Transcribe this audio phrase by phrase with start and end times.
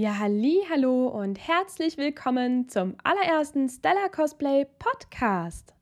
[0.00, 5.74] Ja, halli, hallo und herzlich willkommen zum allerersten Stella Cosplay Podcast.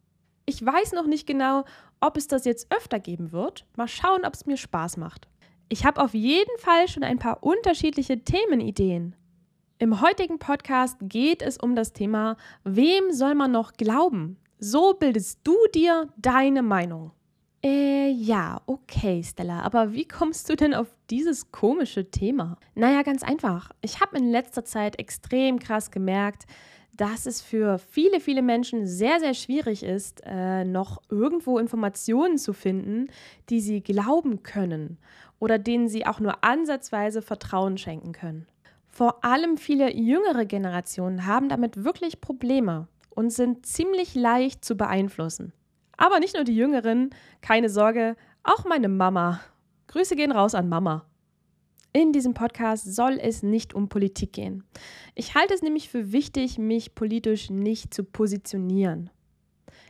[0.46, 1.66] Ich weiß noch nicht genau,
[2.00, 3.66] ob es das jetzt öfter geben wird.
[3.76, 5.28] Mal schauen, ob es mir Spaß macht.
[5.68, 9.14] Ich habe auf jeden Fall schon ein paar unterschiedliche Themenideen.
[9.78, 14.38] Im heutigen Podcast geht es um das Thema, wem soll man noch glauben?
[14.58, 17.12] So bildest du dir deine Meinung.
[17.62, 22.58] Äh, ja, okay, Stella, aber wie kommst du denn auf dieses komische Thema?
[22.74, 23.70] Naja, ganz einfach.
[23.80, 26.44] Ich habe in letzter Zeit extrem krass gemerkt,
[26.96, 32.52] dass es für viele, viele Menschen sehr, sehr schwierig ist, äh, noch irgendwo Informationen zu
[32.52, 33.08] finden,
[33.48, 34.98] die sie glauben können
[35.38, 38.46] oder denen sie auch nur ansatzweise Vertrauen schenken können.
[38.88, 45.52] Vor allem viele jüngere Generationen haben damit wirklich Probleme und sind ziemlich leicht zu beeinflussen.
[45.96, 47.10] Aber nicht nur die Jüngeren,
[47.40, 49.40] keine Sorge, auch meine Mama.
[49.88, 51.06] Grüße gehen raus an Mama.
[51.92, 54.64] In diesem Podcast soll es nicht um Politik gehen.
[55.14, 59.08] Ich halte es nämlich für wichtig, mich politisch nicht zu positionieren.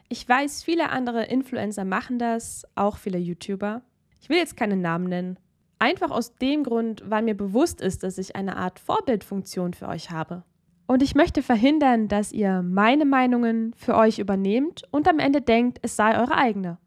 [0.08, 3.82] Ich weiß, viele andere Influencer machen das, auch viele YouTuber.
[4.20, 5.38] Ich will jetzt keine Namen nennen.
[5.80, 10.10] Einfach aus dem Grund, weil mir bewusst ist, dass ich eine Art Vorbildfunktion für euch
[10.10, 10.44] habe.
[10.86, 15.78] Und ich möchte verhindern, dass ihr meine Meinungen für euch übernehmt und am Ende denkt,
[15.82, 16.78] es sei eure eigene.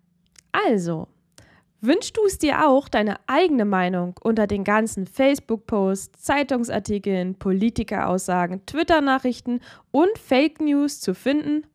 [0.51, 1.07] Also,
[1.81, 9.61] Wünschst du es dir auch, deine eigene Meinung unter den ganzen Facebook-Posts, Zeitungsartikeln, Politikeraussagen, Twitter-Nachrichten
[9.91, 11.65] und Fake News zu finden?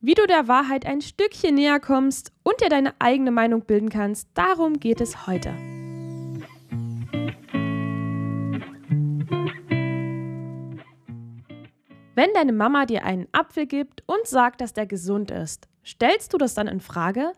[0.00, 4.28] Wie du der Wahrheit ein Stückchen näher kommst und dir deine eigene Meinung bilden kannst,
[4.34, 5.52] darum geht es heute.
[12.16, 16.38] Wenn deine Mama dir einen Apfel gibt und sagt, dass der gesund ist, stellst du
[16.38, 17.32] das dann in Frage?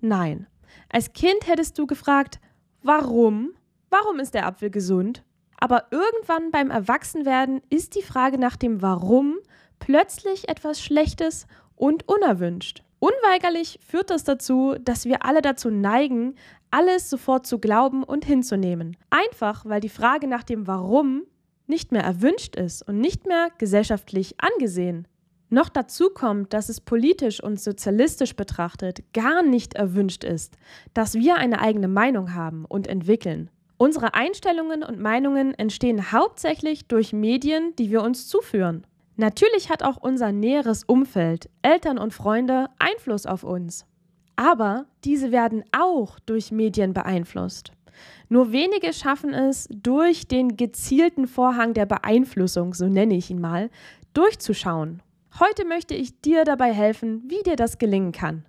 [0.00, 0.48] Nein.
[0.88, 2.40] Als Kind hättest du gefragt,
[2.82, 3.52] warum?
[3.90, 5.22] Warum ist der Apfel gesund?
[5.60, 9.36] Aber irgendwann beim Erwachsenwerden ist die Frage nach dem Warum
[9.78, 11.46] plötzlich etwas Schlechtes
[11.76, 12.82] und unerwünscht.
[12.98, 16.34] Unweigerlich führt das dazu, dass wir alle dazu neigen,
[16.72, 18.96] alles sofort zu glauben und hinzunehmen.
[19.10, 21.22] Einfach weil die Frage nach dem Warum
[21.66, 25.06] nicht mehr erwünscht ist und nicht mehr gesellschaftlich angesehen.
[25.50, 30.56] Noch dazu kommt, dass es politisch und sozialistisch betrachtet gar nicht erwünscht ist,
[30.94, 33.50] dass wir eine eigene Meinung haben und entwickeln.
[33.76, 38.86] Unsere Einstellungen und Meinungen entstehen hauptsächlich durch Medien, die wir uns zuführen.
[39.16, 43.86] Natürlich hat auch unser näheres Umfeld, Eltern und Freunde Einfluss auf uns.
[44.36, 47.70] Aber diese werden auch durch Medien beeinflusst.
[48.28, 53.70] Nur wenige schaffen es, durch den gezielten Vorhang der Beeinflussung, so nenne ich ihn mal,
[54.12, 55.02] durchzuschauen
[55.40, 58.44] Heute möchte ich dir dabei helfen, wie dir das gelingen kann.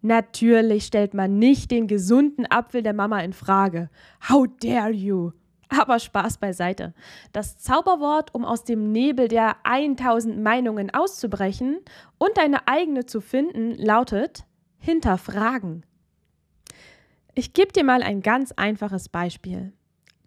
[0.00, 3.90] Natürlich stellt man nicht den gesunden Apfel der Mama in Frage.
[4.26, 5.32] How dare you?
[5.68, 6.94] Aber Spaß beiseite.
[7.32, 11.80] Das Zauberwort, um aus dem Nebel der 1000 Meinungen auszubrechen
[12.16, 14.44] und deine eigene zu finden, lautet
[14.78, 15.84] hinterfragen.
[17.36, 19.72] Ich gebe dir mal ein ganz einfaches Beispiel.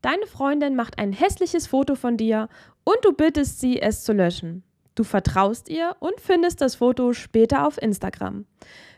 [0.02, 2.50] Deine Freundin macht ein hässliches Foto von dir
[2.84, 4.64] und du bittest sie, es zu löschen.
[4.94, 8.46] Du vertraust ihr und findest das Foto später auf Instagram.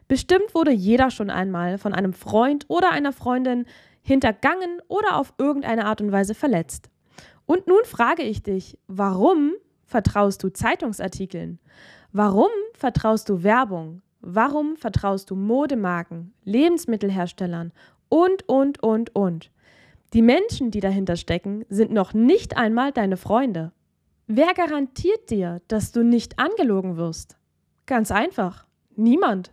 [0.07, 3.65] Bestimmt wurde jeder schon einmal von einem Freund oder einer Freundin
[4.01, 6.89] hintergangen oder auf irgendeine Art und Weise verletzt.
[7.45, 9.53] Und nun frage ich dich, warum
[9.85, 11.59] vertraust du Zeitungsartikeln?
[12.11, 14.01] Warum vertraust du Werbung?
[14.21, 17.71] Warum vertraust du Modemarken, Lebensmittelherstellern
[18.09, 19.51] und, und, und, und?
[20.13, 23.71] Die Menschen, die dahinter stecken, sind noch nicht einmal deine Freunde.
[24.25, 27.37] Wer garantiert dir, dass du nicht angelogen wirst?
[27.85, 28.65] Ganz einfach.
[28.95, 29.51] Niemand.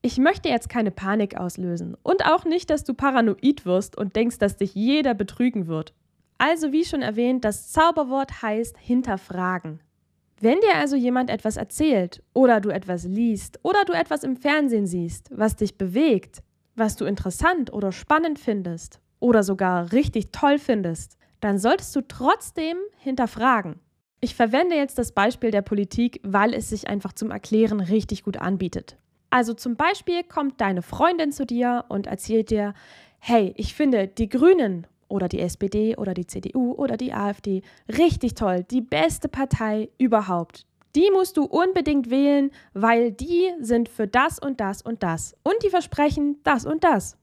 [0.00, 4.38] Ich möchte jetzt keine Panik auslösen und auch nicht, dass du paranoid wirst und denkst,
[4.38, 5.94] dass dich jeder betrügen wird.
[6.38, 9.80] Also wie schon erwähnt, das Zauberwort heißt hinterfragen.
[10.40, 14.88] Wenn dir also jemand etwas erzählt oder du etwas liest oder du etwas im Fernsehen
[14.88, 16.42] siehst, was dich bewegt,
[16.74, 22.76] was du interessant oder spannend findest oder sogar richtig toll findest, dann solltest du trotzdem
[22.98, 23.80] hinterfragen.
[24.20, 28.36] Ich verwende jetzt das Beispiel der Politik, weil es sich einfach zum Erklären richtig gut
[28.36, 28.96] anbietet.
[29.30, 32.74] Also zum Beispiel kommt deine Freundin zu dir und erzählt dir,
[33.18, 38.34] hey, ich finde die Grünen oder die SPD oder die CDU oder die AfD richtig
[38.34, 40.66] toll, die beste Partei überhaupt.
[40.94, 45.34] Die musst du unbedingt wählen, weil die sind für das und das und das.
[45.42, 47.16] Und die versprechen das und das.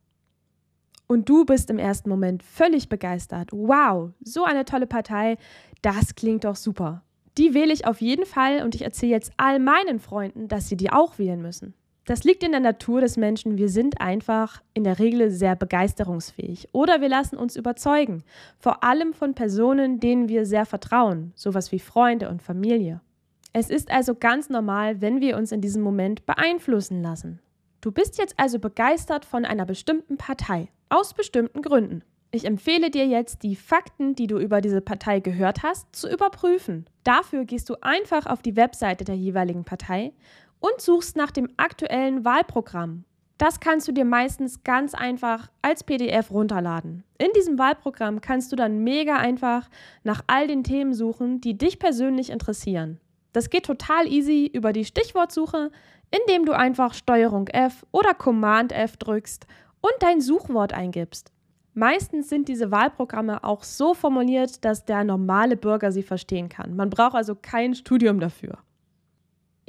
[1.07, 3.49] Und du bist im ersten Moment völlig begeistert.
[3.51, 5.37] Wow, so eine tolle Partei,
[5.81, 7.03] das klingt doch super.
[7.37, 10.77] Die wähle ich auf jeden Fall und ich erzähle jetzt all meinen Freunden, dass sie
[10.77, 11.73] die auch wählen müssen.
[12.05, 13.57] Das liegt in der Natur des Menschen.
[13.57, 18.23] Wir sind einfach in der Regel sehr begeisterungsfähig oder wir lassen uns überzeugen,
[18.57, 23.01] vor allem von Personen, denen wir sehr vertrauen, sowas wie Freunde und Familie.
[23.51, 27.39] Es ist also ganz normal, wenn wir uns in diesem Moment beeinflussen lassen.
[27.81, 32.03] Du bist jetzt also begeistert von einer bestimmten Partei, aus bestimmten Gründen.
[32.31, 36.85] Ich empfehle dir jetzt, die Fakten, die du über diese Partei gehört hast, zu überprüfen.
[37.03, 40.13] Dafür gehst du einfach auf die Webseite der jeweiligen Partei
[40.59, 43.05] und suchst nach dem aktuellen Wahlprogramm.
[43.39, 47.03] Das kannst du dir meistens ganz einfach als PDF runterladen.
[47.17, 49.69] In diesem Wahlprogramm kannst du dann mega einfach
[50.03, 52.99] nach all den Themen suchen, die dich persönlich interessieren.
[53.33, 55.71] Das geht total easy über die Stichwortsuche,
[56.11, 59.45] indem du einfach Steuerung F oder Command F drückst
[59.81, 61.31] und dein Suchwort eingibst.
[61.73, 66.75] Meistens sind diese Wahlprogramme auch so formuliert, dass der normale Bürger sie verstehen kann.
[66.75, 68.57] Man braucht also kein Studium dafür.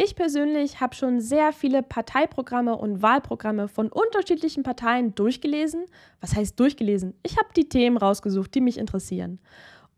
[0.02, 5.84] Ich persönlich habe schon sehr viele Parteiprogramme und Wahlprogramme von unterschiedlichen Parteien durchgelesen.
[6.22, 7.12] Was heißt durchgelesen?
[7.22, 9.40] Ich habe die Themen rausgesucht, die mich interessieren.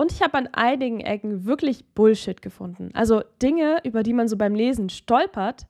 [0.03, 2.91] Und ich habe an einigen Ecken wirklich Bullshit gefunden.
[2.93, 5.69] Also Dinge, über die man so beim Lesen stolpert,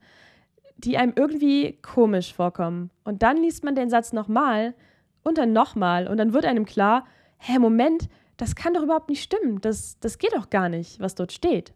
[0.79, 2.89] die einem irgendwie komisch vorkommen.
[3.05, 4.73] Und dann liest man den Satz nochmal
[5.23, 7.05] und dann nochmal und dann wird einem klar,
[7.37, 8.09] hä, Moment,
[8.39, 9.61] das kann doch überhaupt nicht stimmen.
[9.61, 11.75] Das, das geht doch gar nicht, was dort steht.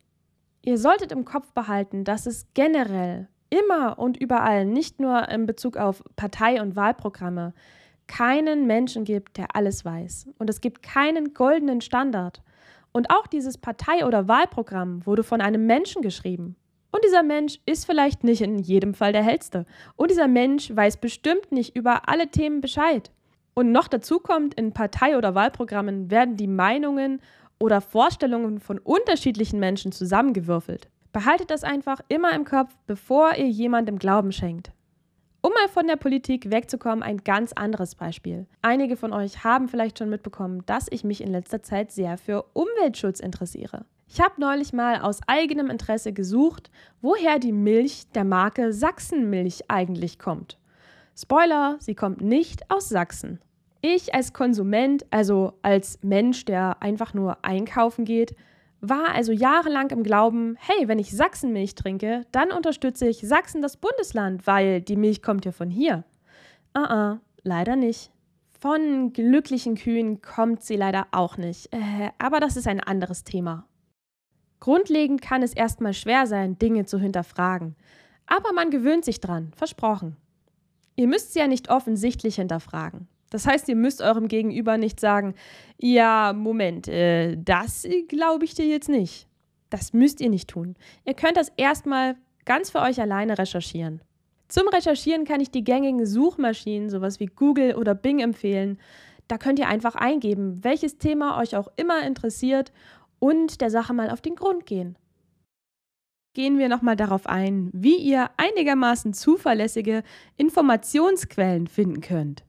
[0.63, 5.77] Ihr solltet im Kopf behalten, dass es generell immer und überall, nicht nur in Bezug
[5.77, 7.53] auf Partei- und Wahlprogramme,
[8.07, 10.29] keinen Menschen gibt, der alles weiß.
[10.39, 12.43] Und es gibt keinen goldenen Standard.
[12.97, 16.57] Und auch dieses Partei- oder Wahlprogramm wurde von einem Menschen geschrieben.
[16.93, 19.67] Und dieser Mensch ist vielleicht nicht in jedem Fall der hellste.
[19.97, 23.11] Und dieser Mensch weiß bestimmt nicht über alle Themen Bescheid.
[23.53, 27.21] Und noch dazu kommt, in Partei- oder Wahlprogrammen werden die Meinungen
[27.61, 30.89] oder Vorstellungen von unterschiedlichen Menschen zusammengewürfelt.
[31.13, 34.73] Behaltet das einfach immer im Kopf, bevor ihr jemandem Glauben schenkt.
[35.47, 38.49] Um mal von der Politik wegzukommen, ein ganz anderes Beispiel.
[38.63, 42.47] Einige von euch haben vielleicht schon mitbekommen, dass ich mich in letzter Zeit sehr für
[42.53, 43.85] Umweltschutz interessiere.
[44.09, 50.19] Ich habe neulich mal aus eigenem Interesse gesucht, woher die Milch der Marke Sachsenmilch eigentlich
[50.19, 50.59] kommt.
[51.17, 53.39] Spoiler, sie kommt nicht aus Sachsen.
[53.83, 58.35] Ich als Konsument, also als Mensch, der einfach nur einkaufen geht,
[58.89, 63.77] war also jahrelang im Glauben, hey, wenn ich Sachsenmilch trinke, dann unterstütze ich Sachsen das
[63.77, 66.05] Bundesland, weil die Milch kommt ja von hier.
[66.73, 68.11] Ah, uh -uh, leider nicht.
[68.59, 71.73] Von glücklichen Kühen kommt sie leider auch nicht.
[71.73, 73.67] Äh, aber das ist ein anderes Thema.
[74.61, 77.77] Grundlegend kann es erstmal schwer sein, Dinge zu hinterfragen.
[78.27, 80.17] Aber man gewöhnt sich dran, versprochen.
[80.97, 83.09] Ihr müsst sie ja nicht offensichtlich hinterfragen.
[83.31, 85.35] Das heißt, ihr müsst eurem Gegenüber nicht sagen,
[85.79, 89.27] ja, Moment, äh, das glaube ich dir jetzt nicht.
[89.71, 90.77] Das müsst ihr nicht tun.
[91.05, 94.01] Ihr könnt das erstmal ganz für euch alleine recherchieren.
[94.49, 98.79] Zum Recherchieren kann ich die gängigen Suchmaschinen, sowas wie Google oder Bing empfehlen.
[99.27, 102.73] Da könnt ihr einfach eingeben, welches Thema euch auch immer interessiert
[103.19, 104.97] und der Sache mal auf den Grund gehen.
[106.33, 110.05] Gehen wir nochmal darauf ein, wie ihr einigermaßen zuverlässige
[110.37, 112.46] Informationsquellen finden könnt.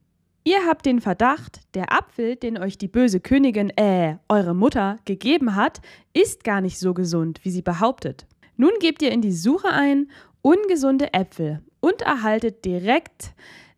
[0.47, 5.57] Ihr habt den Verdacht, der Apfel, den euch die böse Königin, äh, eure Mutter, gegeben
[5.57, 5.81] hat,
[6.13, 8.25] ist gar nicht so gesund, wie sie behauptet.
[8.55, 10.09] Nun gebt ihr in die Suche ein
[10.41, 13.33] ungesunde Äpfel und erhaltet direkt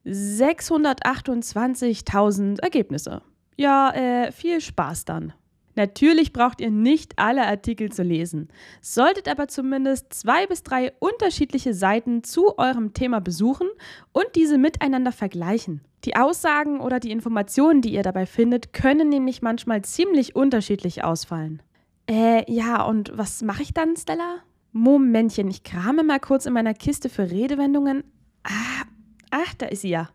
[0.06, 3.24] 628.000 Ergebnisse.
[3.58, 5.34] Ja, äh, viel Spaß dann.
[5.80, 8.50] Natürlich braucht ihr nicht alle Artikel zu lesen,
[8.82, 13.70] solltet aber zumindest zwei bis drei unterschiedliche Seiten zu eurem Thema besuchen
[14.12, 15.80] und diese miteinander vergleichen.
[16.04, 21.62] Die Aussagen oder die Informationen, die ihr dabei findet, können nämlich manchmal ziemlich unterschiedlich ausfallen.
[22.10, 24.40] Äh, ja, und was mache ich dann, Stella?
[24.74, 28.04] Momentchen, ich krame mal kurz in meiner Kiste für Redewendungen.
[28.44, 28.84] Ah,
[29.32, 30.10] ach, da ist sie ja.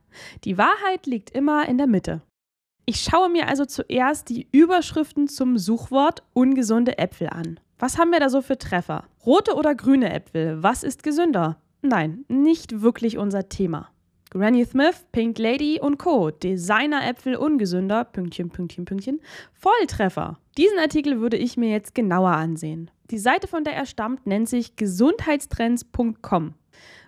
[0.44, 2.20] Die Wahrheit liegt immer in der Mitte.
[2.86, 7.58] Ich schaue mir also zuerst die Überschriften zum Suchwort ungesunde Äpfel an.
[7.78, 9.04] Was haben wir da so für Treffer?
[9.24, 10.62] Rote oder grüne Äpfel?
[10.62, 11.56] Was ist gesünder?
[11.80, 13.90] Nein, nicht wirklich unser Thema.
[14.30, 16.30] Granny Smith, Pink Lady und Co.
[16.30, 19.20] Designer-Äpfel ungesünder, Pünktchen, Pünktchen, Pünktchen.
[19.52, 20.38] Volltreffer.
[20.58, 22.90] Diesen Artikel würde ich mir jetzt genauer ansehen.
[23.10, 26.54] Die Seite, von der er stammt, nennt sich gesundheitstrends.com.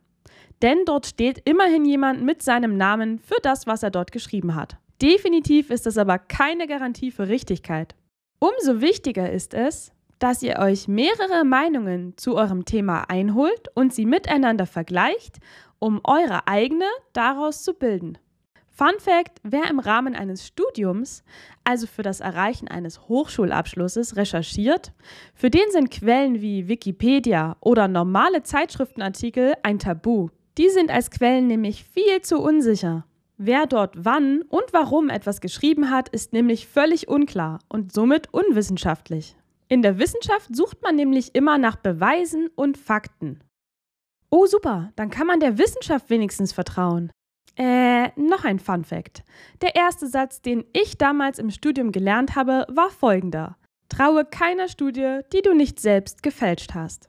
[0.61, 4.77] Denn dort steht immerhin jemand mit seinem Namen für das, was er dort geschrieben hat.
[5.01, 7.95] Definitiv ist das aber keine Garantie für Richtigkeit.
[8.41, 14.07] Umso wichtiger ist es, dass ihr euch mehrere Meinungen zu eurem Thema einholt und sie
[14.07, 15.39] miteinander vergleicht,
[15.81, 18.19] um eure eigene daraus zu bilden.
[18.69, 21.25] Fun Fact: Wer im Rahmen eines Studiums,
[21.65, 24.93] also für das Erreichen eines Hochschulabschlusses, recherchiert,
[25.35, 30.29] für den sind Quellen wie Wikipedia oder normale Zeitschriftenartikel ein Tabu.
[30.59, 33.05] Die sind als Quellen nämlich viel zu unsicher.
[33.37, 39.35] Wer dort wann und warum etwas geschrieben hat, ist nämlich völlig unklar und somit unwissenschaftlich.
[39.71, 43.39] In der Wissenschaft sucht man nämlich immer nach Beweisen und Fakten.
[44.29, 47.13] Oh super, dann kann man der Wissenschaft wenigstens vertrauen.
[47.57, 49.23] Äh, noch ein Fun Fact.
[49.61, 53.57] Der erste Satz, den ich damals im Studium gelernt habe, war folgender.
[53.89, 57.09] Traue keiner Studie, die du nicht selbst gefälscht hast.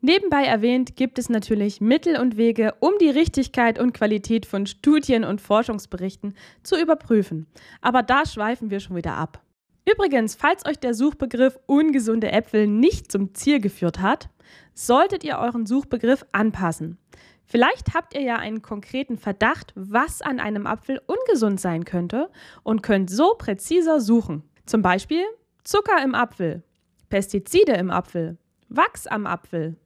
[0.00, 5.22] Nebenbei erwähnt gibt es natürlich Mittel und Wege, um die Richtigkeit und Qualität von Studien
[5.22, 6.34] und Forschungsberichten
[6.64, 7.46] zu überprüfen.
[7.80, 9.43] Aber da schweifen wir schon wieder ab.
[9.90, 14.30] Übrigens, falls euch der Suchbegriff ungesunde Äpfel nicht zum Ziel geführt hat,
[14.72, 16.98] solltet ihr euren Suchbegriff anpassen.
[17.44, 22.30] Vielleicht habt ihr ja einen konkreten Verdacht, was an einem Apfel ungesund sein könnte
[22.62, 24.42] und könnt so präziser suchen.
[24.64, 25.22] Zum Beispiel
[25.62, 26.62] Zucker im Apfel,
[27.10, 28.38] Pestizide im Apfel,
[28.68, 29.76] Wachs am Apfel,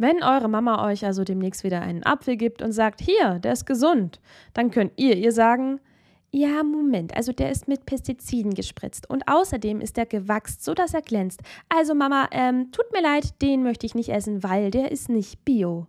[0.00, 3.66] wenn eure Mama euch also demnächst wieder einen Apfel gibt und sagt, hier, der ist
[3.66, 4.18] gesund,
[4.54, 5.78] dann könnt ihr ihr sagen,
[6.32, 11.02] ja, Moment, also der ist mit Pestiziden gespritzt und außerdem ist er gewachst, sodass er
[11.02, 11.40] glänzt.
[11.68, 15.44] Also Mama, ähm, tut mir leid, den möchte ich nicht essen, weil der ist nicht
[15.44, 15.86] bio.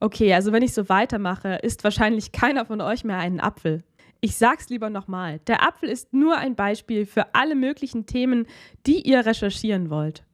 [0.00, 3.84] Okay, also wenn ich so weitermache, isst wahrscheinlich keiner von euch mehr einen Apfel.
[4.22, 5.38] Ich sag's lieber nochmal.
[5.46, 8.46] Der Apfel ist nur ein Beispiel für alle möglichen Themen,
[8.86, 10.24] die ihr recherchieren wollt.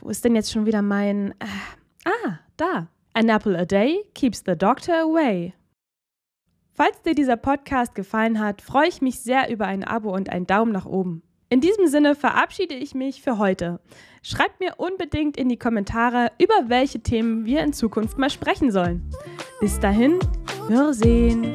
[0.00, 1.32] Wo ist denn jetzt schon wieder mein...
[1.40, 1.46] Äh,
[2.04, 2.88] ah, da.
[3.12, 5.52] An apple a day keeps the doctor away.
[6.76, 10.48] Falls dir dieser Podcast gefallen hat, freue ich mich sehr über ein Abo und einen
[10.48, 11.22] Daumen nach oben.
[11.48, 13.78] In diesem Sinne verabschiede ich mich für heute.
[14.24, 19.08] Schreibt mir unbedingt in die Kommentare, über welche Themen wir in Zukunft mal sprechen sollen.
[19.60, 20.18] Bis dahin,
[20.66, 21.54] wir sehen.